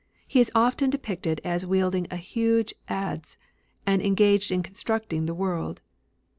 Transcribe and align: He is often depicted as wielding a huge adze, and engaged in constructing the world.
He 0.27 0.39
is 0.39 0.49
often 0.55 0.89
depicted 0.89 1.41
as 1.43 1.63
wielding 1.63 2.07
a 2.09 2.15
huge 2.15 2.73
adze, 2.89 3.37
and 3.85 4.01
engaged 4.01 4.51
in 4.51 4.63
constructing 4.63 5.27
the 5.27 5.35
world. 5.35 5.79